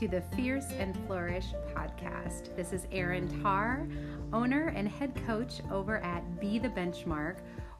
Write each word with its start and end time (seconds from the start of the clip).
to 0.00 0.08
the 0.08 0.22
Fierce 0.34 0.72
and 0.78 0.96
Flourish 1.06 1.48
podcast. 1.74 2.56
This 2.56 2.72
is 2.72 2.86
Erin 2.90 3.42
Tarr, 3.42 3.86
owner 4.32 4.72
and 4.74 4.88
head 4.88 5.12
coach 5.26 5.60
over 5.70 5.98
at 5.98 6.40
Be 6.40 6.58
the 6.58 6.70
Benchmark, 6.70 7.36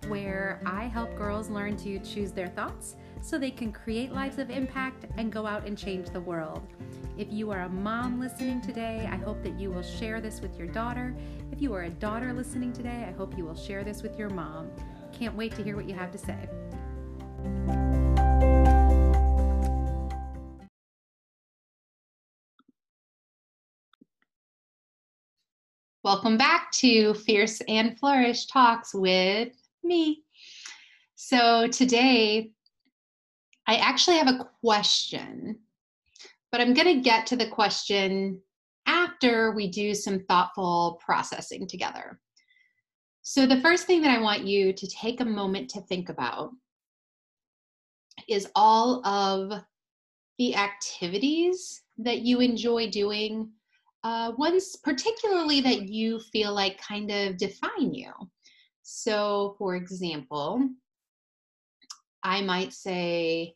where 0.07 0.61
I 0.67 0.85
help 0.85 1.17
girls 1.17 1.49
learn 1.49 1.79
to 1.79 1.99
choose 2.01 2.31
their 2.31 2.49
thoughts 2.49 2.97
so 3.23 3.39
they 3.39 3.51
can 3.51 3.73
create 3.73 4.13
lives 4.13 4.39
of 4.39 4.51
impact 4.51 5.07
and 5.17 5.33
go 5.33 5.47
out 5.47 5.67
and 5.67 5.79
change 5.79 6.11
the 6.11 6.21
world. 6.21 6.69
If 7.17 7.33
you 7.33 7.51
are 7.53 7.63
a 7.63 7.71
mom 7.71 8.21
listening 8.21 8.61
today, 8.61 9.09
I 9.11 9.17
hope 9.17 9.43
that 9.43 9.59
you 9.59 9.71
will 9.71 9.83
share 9.83 10.21
this 10.21 10.43
with 10.43 10.59
your 10.59 10.69
daughter. 10.69 11.17
If 11.51 11.63
you 11.63 11.73
are 11.73 11.85
a 11.85 11.91
daughter 11.91 12.35
listening 12.35 12.75
today, 12.75 13.07
I 13.09 13.13
hope 13.13 13.39
you 13.39 13.47
will 13.47 13.57
share 13.57 13.83
this 13.83 14.03
with 14.03 14.19
your 14.19 14.29
mom. 14.29 14.71
Can't 15.19 15.35
wait 15.35 15.55
to 15.57 15.63
hear 15.65 15.75
what 15.75 15.89
you 15.89 15.95
have 15.95 16.13
to 16.13 16.19
say. 16.19 17.80
Welcome 26.11 26.39
back 26.39 26.73
to 26.73 27.15
Fierce 27.15 27.63
and 27.69 27.97
Flourish 27.97 28.47
Talks 28.47 28.93
with 28.93 29.53
me. 29.85 30.25
So, 31.15 31.69
today 31.69 32.51
I 33.69 33.77
actually 33.77 34.17
have 34.17 34.27
a 34.27 34.49
question, 34.61 35.61
but 36.51 36.61
I'm 36.61 36.75
going 36.75 36.97
to 36.97 37.01
get 37.01 37.29
to 37.29 37.37
the 37.37 37.47
question 37.47 38.43
after 38.87 39.53
we 39.53 39.69
do 39.69 39.95
some 39.95 40.25
thoughtful 40.29 41.01
processing 41.01 41.69
together. 41.69 42.19
So, 43.23 43.47
the 43.47 43.61
first 43.61 43.87
thing 43.87 44.03
that 44.03 44.11
I 44.11 44.21
want 44.21 44.45
you 44.45 44.73
to 44.73 44.87
take 44.89 45.21
a 45.21 45.25
moment 45.25 45.71
to 45.71 45.81
think 45.83 46.09
about 46.09 46.51
is 48.29 48.49
all 48.57 49.07
of 49.07 49.63
the 50.39 50.57
activities 50.57 51.83
that 51.99 52.23
you 52.23 52.41
enjoy 52.41 52.91
doing 52.91 53.53
uh, 54.03 54.33
ones 54.37 54.77
particularly 54.83 55.61
that 55.61 55.89
you 55.89 56.21
feel 56.33 56.55
like 56.55 56.81
kind 56.81 57.11
of 57.11 57.37
define 57.37 57.93
you. 57.93 58.13
So, 58.83 59.55
for 59.59 59.77
example, 59.77 60.69
I 62.23 62.41
might 62.43 62.73
say, 62.73 63.55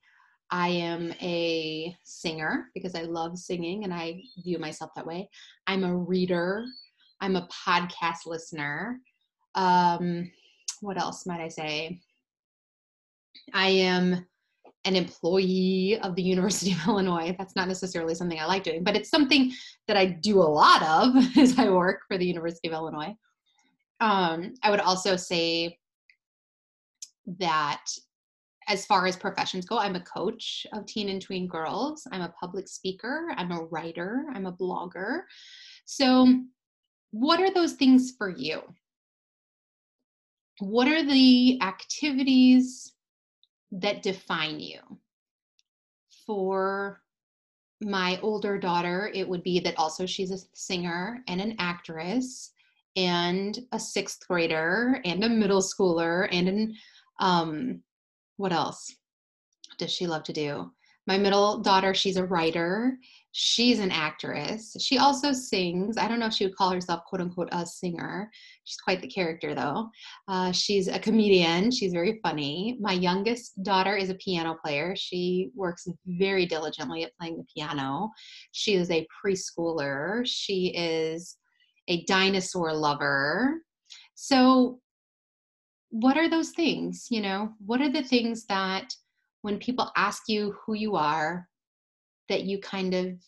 I 0.51 0.69
am 0.69 1.12
a 1.20 1.97
singer 2.05 2.70
because 2.75 2.95
I 2.95 3.03
love 3.03 3.39
singing 3.39 3.84
and 3.84 3.92
I 3.92 4.23
view 4.45 4.59
myself 4.59 4.92
that 4.95 5.06
way. 5.06 5.28
I'm 5.67 5.84
a 5.84 5.97
reader. 5.97 6.64
I'm 7.20 7.36
a 7.36 7.48
podcast 7.48 8.27
listener. 8.27 9.01
Um, 9.55 10.31
what 10.81 10.98
else 10.98 11.27
might 11.27 11.41
I 11.41 11.48
say? 11.48 12.01
I 13.53 13.69
am 13.69 14.27
an 14.85 14.97
employee 14.97 15.99
of 16.03 16.15
the 16.15 16.23
University 16.23 16.73
of 16.73 16.79
Illinois. 16.89 17.35
That's 17.39 17.57
not 17.57 17.69
necessarily 17.69 18.15
something 18.15 18.39
I 18.39 18.47
like 18.47 18.65
doing, 18.65 18.85
but 18.85 18.97
it's 18.97 19.11
something 19.11 19.53
that 19.89 19.97
I 19.97 20.07
do 20.07 20.39
a 20.39 20.43
lot 20.43 20.83
of 20.83 21.15
as 21.39 21.59
I 21.59 21.69
work 21.71 22.01
for 22.09 22.19
the 22.19 22.27
University 22.27 22.69
of 22.69 22.75
Illinois. 22.75 23.15
Um, 24.01 24.55
I 24.63 24.71
would 24.71 24.81
also 24.81 25.17
say 25.17 25.79
that 27.39 27.85
as 28.69 28.87
far 28.87 29.07
as 29.07 29.17
professions 29.17 29.67
go, 29.67 29.79
I'm 29.79 29.97
a 29.97 30.01
coach 30.01 30.67
of 30.73 30.87
teen 30.87 31.09
and 31.09 31.21
tween 31.21 31.47
girls. 31.47 32.07
I'm 32.13 32.23
a 32.23 32.35
public 32.41 32.67
speaker. 32.69 33.29
I'm 33.37 33.53
a 33.53 33.65
writer. 33.65 34.25
I'm 34.35 34.47
a 34.47 34.53
blogger. 34.53 35.23
So, 35.85 36.43
what 37.11 37.41
are 37.41 37.53
those 37.53 37.75
things 37.75 38.15
for 38.17 38.29
you? 38.29 38.63
What 40.61 40.89
are 40.89 41.05
the 41.05 41.61
activities 41.63 42.94
that 43.75 44.03
define 44.03 44.61
you. 44.61 44.80
For 46.27 47.03
my 47.80 48.19
older 48.22 48.58
daughter, 48.58 49.11
it 49.12 49.28
would 49.28 49.42
be 49.42 49.61
that 49.61 49.78
also 49.78 50.06
she's 50.06 50.30
a 50.30 50.39
singer 50.55 51.23
and 51.29 51.40
an 51.40 51.57
actress 51.58 52.52
and 52.96 53.58
a 53.73 53.79
sixth 53.79 54.27
grader 54.27 55.01
and 55.05 55.24
a 55.24 55.29
middle 55.29 55.61
schooler 55.61 56.29
and 56.30 56.48
an 56.48 56.74
um 57.20 57.80
what 58.36 58.52
else 58.52 58.95
does 59.79 59.92
she 59.92 60.07
love 60.07 60.23
to 60.24 60.33
do 60.33 60.70
my 61.07 61.19
middle 61.19 61.61
daughter 61.61 61.95
she's 61.95 62.17
a 62.17 62.25
writer. 62.25 62.98
She's 63.37 63.81
an 63.81 63.91
actress. 63.91 64.77
She 64.79 64.97
also 64.98 65.33
sings. 65.33 65.97
I 65.97 66.07
don't 66.07 66.20
know 66.20 66.27
if 66.27 66.35
she 66.35 66.47
would 66.47 66.55
call 66.55 66.70
herself 66.70 67.03
quote 67.09 67.20
unquote 67.20 67.48
a 67.51 67.67
singer. 67.67 68.31
She's 68.63 68.77
quite 68.77 69.03
the 69.03 69.09
character 69.09 69.55
though. 69.55 69.89
Uh, 70.29 70.53
she's 70.53 70.87
a 70.87 71.01
comedian. 71.01 71.73
She's 71.73 71.93
very 71.93 72.20
funny. 72.23 72.79
My 72.81 72.93
youngest 72.93 73.61
daughter 73.64 73.97
is 73.97 74.09
a 74.09 74.14
piano 74.14 74.57
player. 74.64 74.95
She 74.97 75.51
works 75.55 75.89
very 76.07 76.47
diligently 76.47 77.03
at 77.03 77.17
playing 77.19 77.39
the 77.39 77.47
piano. 77.53 78.11
She 78.53 78.75
is 78.75 78.89
a 78.91 79.07
preschooler. 79.25 80.23
She 80.25 80.69
is 80.77 81.37
a 81.89 82.05
dinosaur 82.05 82.73
lover. 82.73 83.63
So 84.14 84.79
what 85.91 86.17
are 86.17 86.31
those 86.31 86.51
things 86.51 87.09
you 87.11 87.20
know? 87.20 87.51
What 87.64 87.81
are 87.81 87.91
the 87.91 88.03
things 88.03 88.47
that 88.47 88.95
when 89.45 89.59
people 89.59 89.93
ask 89.95 90.23
you 90.27 90.57
who 90.65 90.73
you 90.73 90.97
are 90.97 91.47
that 92.31 92.45
you 92.45 92.59
kind 92.59 92.95
of 92.95 93.21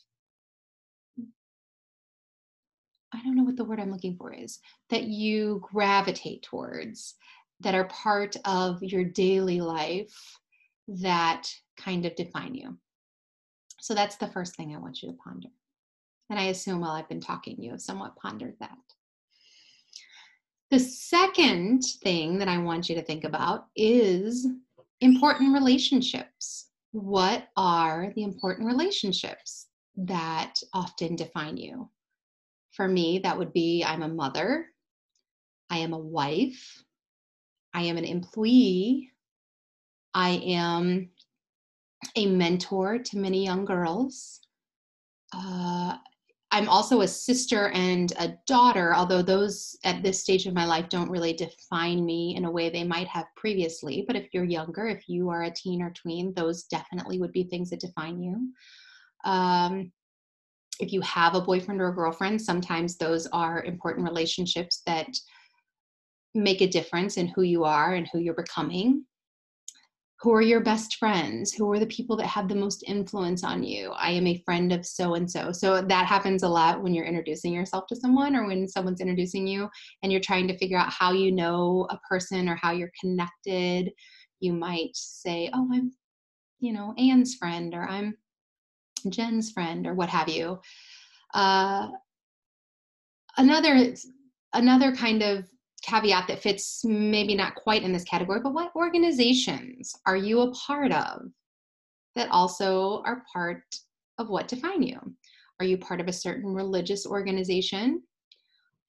I 3.12 3.22
don't 3.22 3.36
know 3.36 3.42
what 3.42 3.56
the 3.56 3.64
word 3.64 3.80
I'm 3.80 3.92
looking 3.92 4.16
for 4.16 4.32
is 4.32 4.58
that 4.88 5.04
you 5.04 5.62
gravitate 5.70 6.42
towards 6.42 7.16
that 7.60 7.74
are 7.74 7.84
part 7.84 8.34
of 8.46 8.82
your 8.82 9.04
daily 9.04 9.60
life 9.60 10.16
that 10.88 11.46
kind 11.76 12.06
of 12.06 12.16
define 12.16 12.54
you. 12.54 12.78
So 13.82 13.94
that's 13.94 14.16
the 14.16 14.28
first 14.28 14.56
thing 14.56 14.74
I 14.74 14.78
want 14.78 15.02
you 15.02 15.10
to 15.10 15.18
ponder. 15.22 15.48
And 16.30 16.38
I 16.38 16.44
assume 16.44 16.80
while 16.80 16.92
I've 16.92 17.10
been 17.10 17.20
talking, 17.20 17.62
you 17.62 17.72
have 17.72 17.82
somewhat 17.82 18.16
pondered 18.16 18.56
that. 18.60 18.78
The 20.70 20.80
second 20.80 21.82
thing 22.02 22.38
that 22.38 22.48
I 22.48 22.56
want 22.56 22.88
you 22.88 22.94
to 22.94 23.02
think 23.02 23.24
about 23.24 23.66
is 23.76 24.46
important 25.00 25.52
relationships. 25.52 26.68
What 26.92 27.48
are 27.56 28.12
the 28.14 28.22
important 28.22 28.66
relationships 28.66 29.66
that 29.96 30.54
often 30.72 31.16
define 31.16 31.56
you? 31.56 31.90
For 32.72 32.88
me, 32.88 33.20
that 33.20 33.38
would 33.38 33.52
be 33.52 33.84
I'm 33.84 34.02
a 34.02 34.08
mother, 34.08 34.66
I 35.70 35.78
am 35.78 35.92
a 35.92 35.98
wife, 35.98 36.82
I 37.74 37.82
am 37.82 37.96
an 37.96 38.04
employee, 38.04 39.12
I 40.14 40.30
am 40.30 41.10
a 42.14 42.26
mentor 42.26 42.98
to 42.98 43.18
many 43.18 43.44
young 43.44 43.64
girls. 43.64 44.40
Uh, 45.32 45.96
I'm 46.52 46.68
also 46.68 47.00
a 47.00 47.08
sister 47.08 47.70
and 47.70 48.12
a 48.18 48.34
daughter, 48.46 48.94
although 48.94 49.22
those 49.22 49.76
at 49.84 50.02
this 50.02 50.20
stage 50.20 50.46
of 50.46 50.54
my 50.54 50.64
life 50.64 50.88
don't 50.88 51.10
really 51.10 51.32
define 51.32 52.04
me 52.04 52.36
in 52.36 52.44
a 52.44 52.50
way 52.50 52.70
they 52.70 52.84
might 52.84 53.08
have 53.08 53.26
previously. 53.36 54.04
But 54.06 54.16
if 54.16 54.28
you're 54.32 54.44
younger, 54.44 54.86
if 54.86 55.08
you 55.08 55.28
are 55.28 55.42
a 55.42 55.50
teen 55.50 55.82
or 55.82 55.90
tween, 55.90 56.32
those 56.34 56.64
definitely 56.64 57.18
would 57.18 57.32
be 57.32 57.44
things 57.44 57.70
that 57.70 57.80
define 57.80 58.22
you. 58.22 58.52
Um, 59.24 59.92
if 60.78 60.92
you 60.92 61.00
have 61.00 61.34
a 61.34 61.40
boyfriend 61.40 61.80
or 61.80 61.88
a 61.88 61.94
girlfriend, 61.94 62.40
sometimes 62.40 62.96
those 62.96 63.26
are 63.28 63.64
important 63.64 64.06
relationships 64.06 64.82
that 64.86 65.08
make 66.34 66.60
a 66.60 66.68
difference 66.68 67.16
in 67.16 67.28
who 67.28 67.42
you 67.42 67.64
are 67.64 67.94
and 67.94 68.08
who 68.12 68.18
you're 68.18 68.34
becoming 68.34 69.04
who 70.20 70.32
are 70.32 70.42
your 70.42 70.60
best 70.60 70.96
friends? 70.96 71.52
Who 71.52 71.70
are 71.72 71.78
the 71.78 71.86
people 71.86 72.16
that 72.16 72.26
have 72.26 72.48
the 72.48 72.54
most 72.54 72.82
influence 72.86 73.44
on 73.44 73.62
you? 73.62 73.90
I 73.90 74.10
am 74.10 74.26
a 74.26 74.42
friend 74.46 74.72
of 74.72 74.86
so 74.86 75.14
and 75.14 75.30
so 75.30 75.52
so 75.52 75.82
that 75.82 76.06
happens 76.06 76.42
a 76.42 76.48
lot 76.48 76.82
when 76.82 76.94
you're 76.94 77.04
introducing 77.04 77.52
yourself 77.52 77.84
to 77.88 77.96
someone 77.96 78.34
or 78.34 78.46
when 78.46 78.66
someone's 78.66 79.02
introducing 79.02 79.46
you 79.46 79.68
and 80.02 80.10
you're 80.10 80.20
trying 80.20 80.48
to 80.48 80.56
figure 80.58 80.78
out 80.78 80.92
how 80.92 81.12
you 81.12 81.32
know 81.32 81.86
a 81.90 81.98
person 82.08 82.48
or 82.48 82.56
how 82.56 82.72
you're 82.72 82.92
connected. 82.98 83.92
You 84.40 84.52
might 84.52 84.90
say 84.94 85.50
oh 85.52 85.68
i'm 85.72 85.92
you 86.60 86.72
know 86.72 86.94
anne's 86.98 87.34
friend 87.34 87.74
or 87.74 87.82
i'm 87.82 88.16
jen's 89.10 89.50
friend 89.50 89.86
or 89.86 89.94
what 89.94 90.08
have 90.08 90.28
you. 90.28 90.58
Uh, 91.34 91.88
another 93.36 93.94
another 94.54 94.94
kind 94.94 95.22
of 95.22 95.44
caveat 95.82 96.26
that 96.28 96.42
fits 96.42 96.84
maybe 96.84 97.34
not 97.34 97.54
quite 97.54 97.82
in 97.82 97.92
this 97.92 98.04
category, 98.04 98.40
but 98.42 98.54
what 98.54 98.74
organizations 98.74 99.94
are 100.06 100.16
you 100.16 100.40
a 100.40 100.52
part 100.52 100.92
of 100.92 101.22
that 102.14 102.30
also 102.30 103.02
are 103.04 103.24
part 103.32 103.62
of 104.18 104.28
what 104.28 104.48
define 104.48 104.82
you? 104.82 104.98
Are 105.60 105.66
you 105.66 105.78
part 105.78 106.00
of 106.00 106.08
a 106.08 106.12
certain 106.12 106.52
religious 106.52 107.06
organization? 107.06 108.02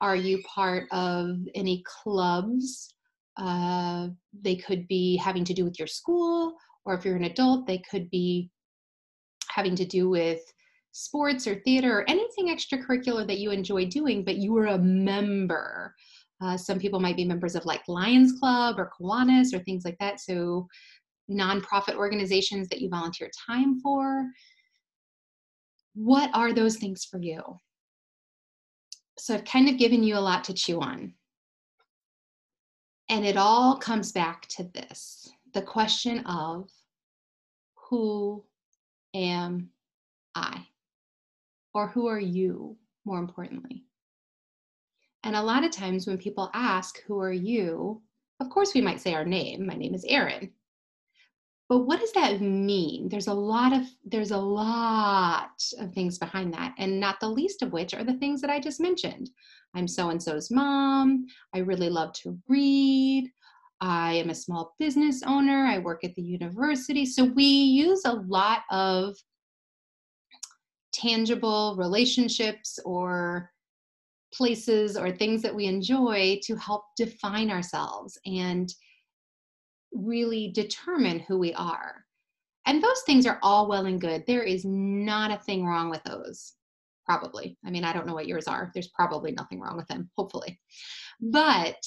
Are 0.01 0.15
you 0.15 0.41
part 0.43 0.87
of 0.91 1.37
any 1.55 1.83
clubs? 1.85 2.93
Uh, 3.37 4.07
they 4.41 4.55
could 4.55 4.87
be 4.87 5.17
having 5.17 5.43
to 5.45 5.53
do 5.53 5.63
with 5.63 5.77
your 5.77 5.87
school, 5.87 6.55
or 6.85 6.93
if 6.93 7.05
you're 7.05 7.15
an 7.15 7.25
adult, 7.25 7.67
they 7.67 7.79
could 7.79 8.09
be 8.09 8.49
having 9.49 9.75
to 9.75 9.85
do 9.85 10.09
with 10.09 10.41
sports 10.91 11.45
or 11.45 11.55
theater 11.55 11.99
or 11.99 12.09
anything 12.09 12.47
extracurricular 12.47 13.25
that 13.27 13.39
you 13.39 13.51
enjoy 13.51 13.85
doing, 13.85 14.23
but 14.23 14.37
you 14.37 14.55
are 14.57 14.67
a 14.67 14.77
member 14.79 15.93
uh, 16.41 16.55
some 16.57 16.79
people 16.79 16.99
might 16.99 17.15
be 17.15 17.25
members 17.25 17.55
of 17.55 17.65
like 17.65 17.87
Lions 17.87 18.33
Club 18.39 18.79
or 18.79 18.91
Kiwanis 18.99 19.53
or 19.53 19.59
things 19.59 19.83
like 19.85 19.97
that. 19.99 20.19
So, 20.19 20.67
nonprofit 21.29 21.95
organizations 21.95 22.69
that 22.69 22.79
you 22.79 22.89
volunteer 22.89 23.29
time 23.47 23.79
for. 23.81 24.25
what 25.93 26.29
are 26.33 26.53
those 26.53 26.77
things 26.77 27.03
for 27.03 27.19
you? 27.19 27.41
So 29.17 29.33
I've 29.33 29.45
kind 29.45 29.67
of 29.67 29.79
given 29.79 30.03
you 30.03 30.15
a 30.15 30.19
lot 30.19 30.43
to 30.45 30.53
chew 30.53 30.79
on. 30.79 31.15
And 33.09 33.25
it 33.25 33.35
all 33.35 33.77
comes 33.77 34.11
back 34.11 34.47
to 34.49 34.63
this 34.73 35.27
the 35.53 35.61
question 35.61 36.19
of 36.25 36.69
who 37.89 38.43
am 39.15 39.69
I? 40.35 40.67
Or 41.73 41.87
who 41.87 42.07
are 42.07 42.19
you, 42.19 42.77
more 43.05 43.17
importantly? 43.19 43.85
And 45.23 45.35
a 45.35 45.41
lot 45.41 45.63
of 45.63 45.71
times 45.71 46.07
when 46.07 46.17
people 46.17 46.49
ask, 46.53 47.01
Who 47.03 47.19
are 47.19 47.33
you? 47.33 48.01
Of 48.39 48.49
course, 48.49 48.73
we 48.73 48.81
might 48.81 49.01
say 49.01 49.13
our 49.13 49.25
name. 49.25 49.65
My 49.65 49.73
name 49.73 49.93
is 49.93 50.05
Erin. 50.07 50.51
But 51.69 51.79
what 51.79 51.99
does 51.99 52.13
that 52.13 52.39
mean? 52.39 53.09
There's 53.09 53.27
a 53.27 53.33
lot 53.33 53.73
of 53.73 53.83
there's 54.05 54.31
a 54.31 54.37
lot 54.37 55.61
of 55.79 55.93
things 55.93 56.17
behind 56.17 56.53
that, 56.53 56.73
and 56.77 56.99
not 56.99 57.19
the 57.19 57.27
least 57.27 57.61
of 57.61 57.73
which 57.73 57.93
are 57.93 58.05
the 58.05 58.13
things 58.13 58.39
that 58.41 58.49
I 58.49 58.59
just 58.59 58.79
mentioned. 58.79 59.29
I'm 59.75 59.87
so 59.87 60.09
and 60.09 60.21
so's 60.21 60.49
mom. 60.49 61.25
I 61.53 61.59
really 61.59 61.89
love 61.89 62.13
to 62.23 62.37
read. 62.47 63.29
I 63.81 64.13
am 64.13 64.29
a 64.29 64.35
small 64.35 64.75
business 64.79 65.23
owner. 65.23 65.65
I 65.65 65.79
work 65.79 66.03
at 66.03 66.15
the 66.15 66.21
university. 66.21 67.05
So 67.05 67.25
we 67.25 67.43
use 67.43 68.03
a 68.05 68.13
lot 68.13 68.61
of 68.71 69.15
tangible 70.93 71.75
relationships 71.77 72.79
or 72.85 73.51
places 74.33 74.97
or 74.97 75.11
things 75.11 75.41
that 75.41 75.55
we 75.55 75.65
enjoy 75.65 76.39
to 76.43 76.55
help 76.55 76.83
define 76.95 77.49
ourselves 77.49 78.17
and 78.25 78.73
really 79.91 80.51
determine 80.53 81.19
who 81.19 81.37
we 81.37 81.53
are. 81.53 82.05
And 82.65 82.83
those 82.83 83.01
things 83.05 83.25
are 83.25 83.39
all 83.41 83.69
well 83.69 83.85
and 83.85 84.01
good. 84.01 84.25
There 84.27 84.43
is 84.43 84.65
not 84.65 85.31
a 85.31 85.41
thing 85.43 85.65
wrong 85.65 85.89
with 85.89 86.03
those, 86.03 86.53
probably. 87.05 87.57
I 87.65 87.69
mean, 87.69 87.85
I 87.85 87.93
don't 87.93 88.05
know 88.05 88.13
what 88.13 88.27
yours 88.27 88.47
are. 88.47 88.71
There's 88.73 88.89
probably 88.89 89.31
nothing 89.31 89.61
wrong 89.61 89.77
with 89.77 89.87
them, 89.87 90.09
hopefully. 90.17 90.59
But 91.21 91.81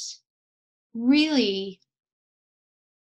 really, 0.94 1.80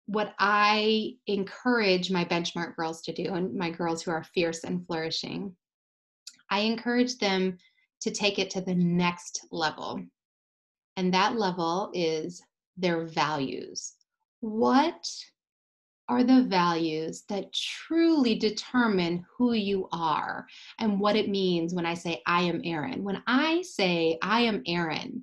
what 0.06 0.34
I 0.38 1.14
encourage 1.28 2.10
my 2.10 2.24
benchmark 2.24 2.74
girls 2.74 3.02
to 3.02 3.12
do, 3.12 3.32
and 3.32 3.54
my 3.54 3.70
girls 3.70 4.02
who 4.02 4.10
are 4.10 4.24
fierce 4.24 4.64
and 4.64 4.84
flourishing, 4.86 5.54
I 6.50 6.60
encourage 6.60 7.18
them 7.18 7.56
to 8.02 8.10
take 8.10 8.38
it 8.38 8.50
to 8.50 8.60
the 8.60 8.74
next 8.74 9.46
level. 9.50 10.02
And 10.96 11.14
that 11.14 11.36
level 11.36 11.90
is 11.94 12.42
their 12.76 13.06
values. 13.06 13.94
What 14.40 15.06
are 16.08 16.24
the 16.24 16.42
values 16.42 17.22
that 17.28 17.52
truly 17.52 18.34
determine 18.34 19.24
who 19.36 19.54
you 19.54 19.88
are 19.92 20.46
and 20.78 21.00
what 21.00 21.16
it 21.16 21.28
means 21.28 21.74
when 21.74 21.86
I 21.86 21.94
say, 21.94 22.22
I 22.26 22.42
am 22.42 22.60
Erin? 22.64 23.04
When 23.04 23.22
I 23.26 23.62
say, 23.62 24.18
I 24.20 24.40
am 24.40 24.62
Erin, 24.66 25.22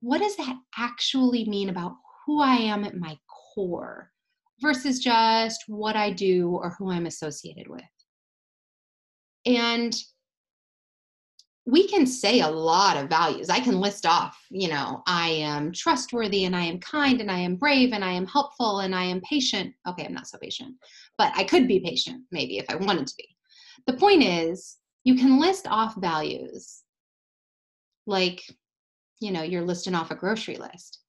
what 0.00 0.18
does 0.18 0.36
that 0.36 0.58
actually 0.76 1.46
mean 1.46 1.70
about 1.70 1.94
who 2.26 2.42
I 2.42 2.56
am 2.56 2.84
at 2.84 2.96
my 2.96 3.16
core 3.54 4.10
versus 4.60 4.98
just 4.98 5.64
what 5.68 5.96
I 5.96 6.10
do 6.10 6.50
or 6.50 6.70
who 6.78 6.90
I'm 6.90 7.06
associated 7.06 7.68
with? 7.68 7.82
And 9.46 9.96
we 11.68 11.88
can 11.88 12.06
say 12.06 12.40
a 12.40 12.48
lot 12.48 12.96
of 12.96 13.10
values. 13.10 13.50
I 13.50 13.58
can 13.58 13.80
list 13.80 14.06
off, 14.06 14.40
you 14.50 14.68
know, 14.68 15.02
I 15.06 15.30
am 15.30 15.72
trustworthy 15.72 16.44
and 16.44 16.54
I 16.54 16.62
am 16.62 16.78
kind 16.78 17.20
and 17.20 17.28
I 17.28 17.38
am 17.38 17.56
brave 17.56 17.92
and 17.92 18.04
I 18.04 18.12
am 18.12 18.24
helpful 18.24 18.80
and 18.80 18.94
I 18.94 19.02
am 19.02 19.20
patient. 19.22 19.74
Okay, 19.88 20.06
I'm 20.06 20.14
not 20.14 20.28
so 20.28 20.38
patient, 20.38 20.76
but 21.18 21.32
I 21.34 21.42
could 21.42 21.66
be 21.66 21.80
patient 21.80 22.22
maybe 22.30 22.58
if 22.58 22.66
I 22.68 22.76
wanted 22.76 23.08
to 23.08 23.14
be. 23.18 23.28
The 23.88 23.94
point 23.94 24.22
is, 24.22 24.76
you 25.02 25.16
can 25.16 25.40
list 25.40 25.66
off 25.66 25.96
values 25.96 26.82
like, 28.06 28.42
you 29.20 29.32
know, 29.32 29.42
you're 29.42 29.64
listing 29.64 29.94
off 29.94 30.12
a 30.12 30.16
grocery 30.16 30.56
list. 30.56 31.00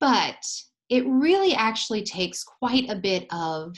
But 0.00 0.42
it 0.88 1.06
really 1.06 1.54
actually 1.54 2.02
takes 2.04 2.42
quite 2.42 2.88
a 2.88 2.96
bit 2.96 3.26
of 3.30 3.76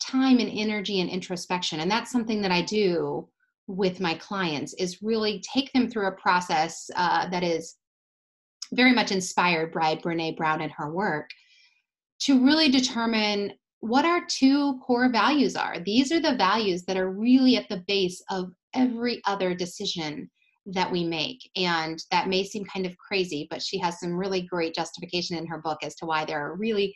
time 0.00 0.38
and 0.38 0.50
energy 0.52 1.00
and 1.00 1.10
introspection. 1.10 1.80
And 1.80 1.90
that's 1.90 2.10
something 2.12 2.42
that 2.42 2.52
I 2.52 2.62
do 2.62 3.28
with 3.66 4.00
my 4.00 4.14
clients 4.14 4.74
is 4.74 5.02
really 5.02 5.42
take 5.52 5.72
them 5.72 5.88
through 5.88 6.08
a 6.08 6.12
process 6.12 6.90
uh, 6.96 7.28
that 7.30 7.42
is 7.42 7.76
very 8.72 8.92
much 8.92 9.12
inspired 9.12 9.72
by 9.72 9.96
Brene 9.96 10.36
Brown 10.36 10.60
and 10.60 10.72
her 10.72 10.92
work 10.92 11.28
to 12.20 12.44
really 12.44 12.70
determine 12.70 13.52
what 13.80 14.04
our 14.04 14.24
two 14.28 14.78
core 14.78 15.10
values 15.10 15.56
are. 15.56 15.80
These 15.80 16.12
are 16.12 16.20
the 16.20 16.36
values 16.36 16.84
that 16.84 16.96
are 16.96 17.10
really 17.10 17.56
at 17.56 17.68
the 17.68 17.82
base 17.86 18.22
of 18.30 18.52
every 18.74 19.20
other 19.26 19.54
decision 19.54 20.30
that 20.66 20.90
we 20.90 21.04
make. 21.04 21.38
And 21.56 21.98
that 22.10 22.28
may 22.28 22.44
seem 22.44 22.64
kind 22.64 22.86
of 22.86 22.96
crazy, 22.96 23.48
but 23.50 23.60
she 23.60 23.78
has 23.78 23.98
some 23.98 24.14
really 24.14 24.42
great 24.42 24.74
justification 24.74 25.36
in 25.36 25.46
her 25.46 25.58
book 25.58 25.78
as 25.82 25.96
to 25.96 26.06
why 26.06 26.24
there 26.24 26.40
are 26.40 26.56
really 26.56 26.94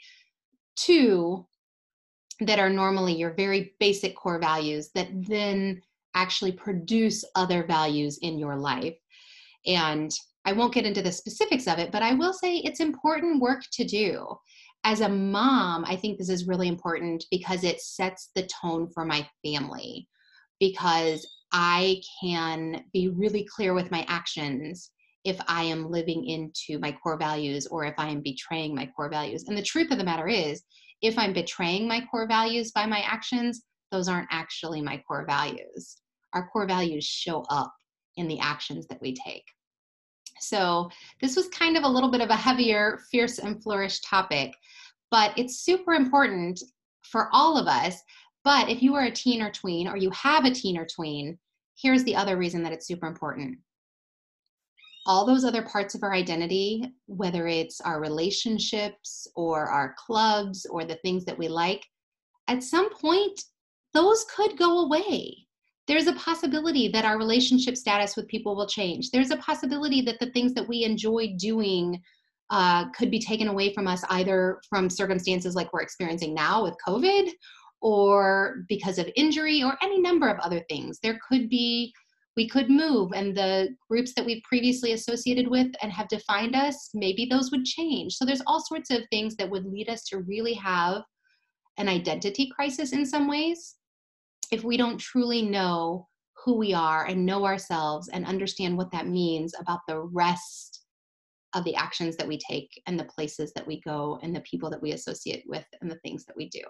two 0.77 1.45
that 2.41 2.59
are 2.59 2.71
normally 2.71 3.15
your 3.15 3.35
very 3.35 3.75
basic 3.81 4.15
core 4.15 4.39
values 4.39 4.91
that 4.95 5.09
then 5.27 5.81
actually 6.17 6.53
produce 6.53 7.25
other 7.37 7.65
values 7.65 8.19
in 8.23 8.39
your 8.39 8.57
life. 8.57 8.97
And 9.67 10.11
I 10.45 10.53
won't 10.53 10.75
get 10.75 10.87
into 10.87 11.03
the 11.03 11.13
specifics 11.13 11.67
of 11.67 11.79
it, 11.79 11.93
but 11.93 12.03
I 12.03 12.15
will 12.15 12.33
say 12.33 12.57
it's 12.57 12.81
important 12.81 13.41
work 13.41 13.63
to 13.73 13.85
do. 13.85 14.27
As 14.85 15.01
a 15.01 15.09
mom, 15.09 15.85
I 15.87 15.97
think 15.97 16.19
this 16.19 16.29
is 16.29 16.47
really 16.47 16.69
important 16.69 17.25
because 17.31 17.65
it 17.65 17.81
sets 17.81 18.31
the 18.35 18.49
tone 18.63 18.89
for 18.95 19.05
my 19.05 19.29
family. 19.45 20.09
Because 20.59 21.27
I 21.53 22.01
can 22.23 22.85
be 22.93 23.09
really 23.09 23.47
clear 23.55 23.75
with 23.75 23.91
my 23.91 24.05
actions 24.09 24.91
if 25.25 25.39
I 25.49 25.65
am 25.65 25.91
living 25.91 26.25
into 26.25 26.79
my 26.79 26.93
core 26.93 27.19
values 27.19 27.67
or 27.67 27.85
if 27.85 27.95
I 27.99 28.09
am 28.09 28.23
betraying 28.23 28.75
my 28.75 28.87
core 28.97 29.11
values. 29.11 29.45
And 29.49 29.59
the 29.59 29.63
truth 29.63 29.91
of 29.91 29.99
the 29.99 30.05
matter 30.05 30.29
is, 30.29 30.63
if 31.03 31.19
I'm 31.19 31.33
betraying 31.33 31.87
my 31.87 32.01
core 32.11 32.29
values 32.29 32.71
by 32.71 32.87
my 32.87 33.01
actions, 33.01 33.65
those 33.91 34.09
aren't 34.09 34.29
actually 34.31 34.81
my 34.81 35.03
core 35.07 35.27
values 35.27 35.99
our 36.37 36.49
core 36.49 36.67
values 36.67 37.05
show 37.05 37.43
up 37.49 37.73
in 38.17 38.29
the 38.29 38.39
actions 38.39 38.87
that 38.89 39.01
we 39.01 39.15
take. 39.15 39.45
So, 40.39 40.91
this 41.23 41.35
was 41.35 41.49
kind 41.49 41.77
of 41.79 41.85
a 41.85 41.89
little 41.89 42.11
bit 42.11 42.21
of 42.21 42.29
a 42.29 42.37
heavier, 42.37 43.01
fierce 43.11 43.39
and 43.39 43.63
flourish 43.63 44.01
topic, 44.01 44.53
but 45.11 45.33
it's 45.39 45.61
super 45.61 45.95
important 45.95 46.61
for 47.03 47.31
all 47.33 47.57
of 47.57 47.67
us. 47.67 48.03
But 48.45 48.69
if 48.69 48.83
you 48.83 48.95
are 48.95 49.05
a 49.05 49.11
teen 49.11 49.43
or 49.43 49.51
tween, 49.51 49.89
or 49.89 49.97
you 49.97 50.11
have 50.11 50.45
a 50.45 50.51
teen 50.51 50.77
or 50.77 50.87
tween, 50.87 51.39
here's 51.81 52.05
the 52.05 52.15
other 52.15 52.37
reason 52.37 52.63
that 52.63 52.73
it's 52.73 52.87
super 52.87 53.07
important. 53.07 53.59
All 55.07 55.25
those 55.25 55.45
other 55.45 55.63
parts 55.63 55.95
of 55.95 56.03
our 56.03 56.13
identity, 56.13 56.93
whether 57.07 57.47
it's 57.47 57.81
our 57.81 58.01
relationships 58.01 59.27
or 59.37 59.67
our 59.67 59.95
clubs 59.97 60.67
or 60.67 60.85
the 60.85 60.97
things 60.97 61.25
that 61.25 61.39
we 61.39 61.49
like, 61.49 61.85
at 62.49 62.63
some 62.63 62.93
point, 62.93 63.41
those 63.95 64.27
could 64.35 64.59
go 64.59 64.81
away 64.81 65.46
there's 65.87 66.09
a 66.09 66.13
possibility 66.15 66.89
that 66.89 67.05
our 67.05 67.19
relationship 67.19 67.77
status 67.77 68.17
with 68.17 68.27
people 68.29 68.57
will 68.57 68.67
change. 68.67 69.11
There's 69.11 69.31
a 69.31 69.37
possibility 69.37 70.01
that 70.03 70.19
the 70.19 70.31
things 70.31 70.53
that 70.55 70.69
we 70.69 70.85
enjoy 70.85 71.35
doing 71.39 72.01
uh, 72.51 72.91
could 72.91 73.11
be 73.11 73.21
taken 73.21 73.49
away 73.49 73.73
from 73.73 73.87
us 73.87 74.03
either 74.11 74.61
from 74.69 74.91
circumstances 74.91 75.55
like 75.55 75.73
we're 75.73 75.83
experiencing 75.83 76.35
now 76.35 76.63
with 76.63 76.77
COVID 76.87 77.31
or 77.81 78.65
because 78.69 78.99
of 78.99 79.09
injury 79.17 79.63
or 79.63 79.77
any 79.83 80.01
number 80.01 80.29
of 80.29 80.39
other 80.41 80.63
things. 80.69 80.99
There 81.03 81.19
could 81.29 81.49
be, 81.49 81.93
we 82.37 82.49
could 82.49 82.69
move, 82.69 83.13
and 83.15 83.37
the 83.37 83.69
groups 83.89 84.13
that 84.15 84.25
we've 84.25 84.43
previously 84.43 84.93
associated 84.93 85.49
with 85.49 85.69
and 85.83 85.93
have 85.93 86.09
defined 86.09 86.55
us, 86.55 86.91
maybe 86.95 87.27
those 87.27 87.51
would 87.51 87.65
change. 87.65 88.15
So 88.15 88.25
there's 88.25 88.43
all 88.47 88.61
sorts 88.61 88.91
of 88.91 89.03
things 89.11 89.37
that 89.37 89.51
would 89.51 89.67
lead 89.67 89.89
us 89.89 90.05
to 90.09 90.19
really 90.19 90.55
have 90.55 91.03
an 91.79 91.89
identity 91.89 92.51
crisis 92.57 92.93
in 92.93 93.05
some 93.05 93.29
ways 93.29 93.77
if 94.51 94.65
we 94.65 94.77
don't 94.77 94.99
truly 94.99 95.43
know 95.43 96.09
who 96.45 96.57
we 96.57 96.73
are 96.73 97.07
and 97.07 97.27
know 97.27 97.45
ourselves 97.45 98.09
and 98.09 98.25
understand 98.25 98.77
what 98.77 98.93
that 98.93 99.09
means 99.09 99.55
about 99.59 99.81
the 99.89 99.99
rest 99.99 100.85
of 101.55 101.65
the 101.65 101.75
actions 101.75 102.17
that 102.17 102.29
we 102.29 102.39
take 102.39 102.71
and 102.87 102.99
the 102.99 103.05
places 103.05 103.53
that 103.55 103.67
we 103.67 103.81
go 103.81 104.19
and 104.23 104.35
the 104.35 104.41
people 104.43 104.69
that 104.71 104.83
we 104.83 104.93
associate 104.93 105.45
with 105.47 105.65
and 105.81 105.91
the 105.91 105.99
things 106.05 106.25
that 106.27 106.37
we 106.37 106.49
do. 106.49 106.61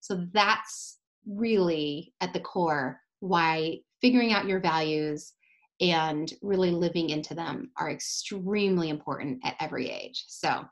So 0.00 0.26
that's 0.32 0.98
really 1.26 2.14
at 2.20 2.32
the 2.32 2.40
core 2.40 3.00
why 3.20 3.78
figuring 4.00 4.32
out 4.32 4.48
your 4.48 4.58
values 4.58 5.34
and 5.80 6.32
really 6.42 6.70
living 6.70 7.10
into 7.10 7.34
them 7.34 7.70
are 7.76 7.90
extremely 7.90 8.88
important 8.88 9.38
at 9.44 9.56
every 9.60 9.90
age. 9.90 10.24
So 10.28 10.64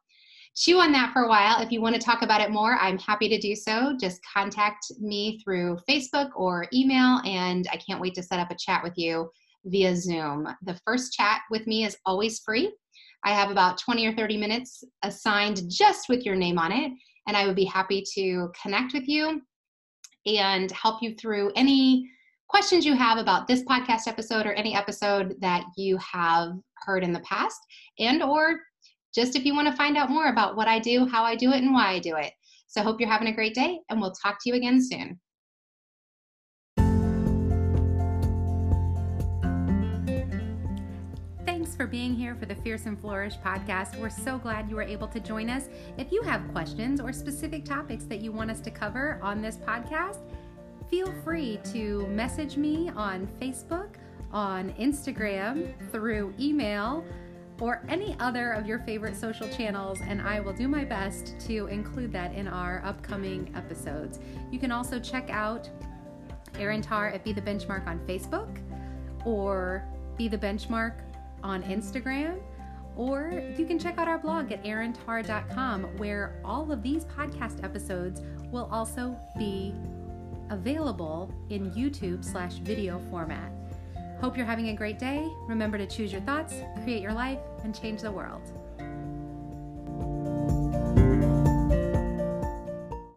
chew 0.57 0.79
on 0.79 0.93
that 0.93 1.13
for 1.13 1.23
a 1.23 1.29
while. 1.29 1.61
If 1.61 1.71
you 1.71 1.81
want 1.81 1.95
to 1.95 2.01
talk 2.01 2.23
about 2.23 2.41
it 2.41 2.51
more, 2.51 2.77
I'm 2.77 2.99
happy 2.99 3.29
to 3.29 3.39
do 3.39 3.55
so. 3.55 3.97
Just 4.01 4.21
contact 4.25 4.87
me 5.01 5.41
through 5.43 5.79
Facebook 5.89 6.31
or 6.35 6.67
email, 6.73 7.21
and 7.25 7.67
I 7.73 7.77
can't 7.77 8.01
wait 8.01 8.15
to 8.15 8.23
set 8.23 8.41
up 8.41 8.51
a 8.51 8.57
chat 8.57 8.83
with 8.83 8.95
you 8.97 9.31
via 9.65 9.95
Zoom. 9.95 10.49
The 10.63 10.79
first 10.87 11.13
chat 11.13 11.43
with 11.51 11.67
me 11.67 11.85
is 11.85 11.97
always 12.05 12.41
free. 12.41 12.73
I 13.25 13.33
have 13.33 13.51
about 13.51 13.79
20 13.79 14.07
or 14.07 14.15
30 14.15 14.37
minutes 14.39 14.83
assigned 15.03 15.63
just 15.69 16.09
with 16.09 16.25
your 16.25 16.37
name 16.37 16.59
on 16.59 16.73
it, 16.73 16.93
and 17.27 17.37
I 17.37 17.47
would 17.47 17.57
be 17.57 17.65
happy 17.65 18.03
to 18.15 18.51
connect 18.61 18.95
with 18.95 19.07
you 19.09 19.43
and 20.27 20.71
help 20.73 21.03
you 21.03 21.15
through 21.15 21.53
any 21.55 22.09
questions 22.49 22.85
you 22.85 22.95
have 22.97 23.17
about 23.17 23.47
this 23.47 23.63
podcast 23.63 24.09
episode 24.09 24.45
or 24.45 24.53
any 24.55 24.75
episode 24.75 25.37
that 25.41 25.65
you 25.77 25.97
have 25.99 26.53
heard 26.75 27.05
in 27.05 27.13
the 27.13 27.21
past 27.21 27.61
and 27.99 28.23
or 28.23 28.61
just 29.15 29.37
if 29.37 29.45
you 29.45 29.55
want 29.55 29.69
to 29.69 29.77
find 29.77 29.97
out 29.97 30.11
more 30.11 30.29
about 30.29 30.57
what 30.57 30.69
I 30.69 30.79
do, 30.79 31.07
how 31.07 31.25
I 31.25 31.35
do 31.35 31.53
it, 31.53 31.63
and 31.63 31.73
why 31.73 31.91
I 31.91 31.99
do 31.99 32.17
it. 32.17 32.33
So, 32.69 32.83
hope 32.83 33.01
you're 33.01 33.11
having 33.11 33.29
a 33.29 33.35
great 33.35 33.55
day, 33.55 33.81
and 33.89 34.01
we'll 34.01 34.13
talk 34.13 34.39
to 34.43 34.49
you 34.49 34.55
again 34.55 34.81
soon. 34.81 35.19
Thanks 41.45 41.75
for 41.75 41.87
being 41.87 42.15
here 42.15 42.37
for 42.37 42.47
the 42.47 42.55
Fierce 42.55 42.87
and 42.87 43.01
Flourish 43.01 43.37
podcast. 43.39 43.99
We're 43.99 44.09
so 44.09 44.39
glad 44.39 44.71
you 44.71 44.77
were 44.77 44.83
able 44.83 45.09
to 45.09 45.19
join 45.19 45.51
us. 45.51 45.69
If 45.99 46.13
you 46.13 46.23
have 46.23 46.49
questions 46.53 47.01
or 47.01 47.13
specific 47.13 47.65
topics 47.65 48.05
that 48.05 48.21
you 48.21 48.31
want 48.31 48.51
us 48.51 48.61
to 48.61 48.71
cover 48.71 49.19
on 49.21 49.43
this 49.43 49.57
podcast, 49.57 50.21
feel 50.89 51.13
free 51.25 51.59
to 51.73 52.07
message 52.09 52.57
me 52.57 52.91
on 52.95 53.27
Facebook, 53.41 53.97
on 54.33 54.73
Instagram, 54.75 55.73
through 55.91 56.33
email 56.39 57.05
or 57.61 57.83
any 57.89 58.17
other 58.19 58.53
of 58.53 58.67
your 58.67 58.79
favorite 58.81 59.17
social 59.17 59.49
channels, 59.49 60.01
and 60.01 60.21
I 60.21 60.41
will 60.41 60.53
do 60.53 60.67
my 60.67 60.85
best 60.85 61.39
to 61.47 61.67
include 61.67 62.13
that 62.13 62.35
in 62.35 62.49
our 62.49 62.83
upcoming 62.85 63.53
episodes. 63.55 64.19
You 64.51 64.59
can 64.59 64.73
also 64.73 64.99
check 64.99 65.29
out 65.31 65.69
Erin 66.59 66.83
Tarr 66.83 67.09
at 67.09 67.23
Be 67.23 67.33
the 67.33 67.43
Benchmark 67.43 67.87
on 67.87 67.99
Facebook 68.01 68.59
or 69.25 69.85
Be 70.17 70.29
the 70.29 70.39
Benchmark 70.39 70.95
on 71.43 71.63
Instagram. 71.65 72.41
Or 72.97 73.43
you 73.57 73.67
can 73.67 73.79
check 73.79 73.99
out 73.99 74.09
our 74.09 74.19
blog 74.19 74.53
at 74.53 74.65
erintarr.com, 74.65 75.85
where 75.97 76.41
all 76.45 76.71
of 76.73 76.83
these 76.83 77.05
podcast 77.05 77.63
episodes 77.63 78.21
will 78.51 78.69
also 78.73 79.17
be 79.39 79.75
available 80.51 81.33
in 81.51 81.71
YouTube 81.71 82.25
slash 82.25 82.55
video 82.55 82.99
format. 83.11 83.53
Hope 84.21 84.37
you're 84.37 84.45
having 84.45 84.69
a 84.69 84.75
great 84.75 84.99
day. 84.99 85.33
Remember 85.47 85.79
to 85.79 85.87
choose 85.87 86.13
your 86.13 86.21
thoughts, 86.21 86.55
create 86.85 87.01
your 87.01 87.15
life, 87.15 87.39
and 87.65 87.75
change 87.75 88.03
the 88.03 88.13
world. 88.13 88.43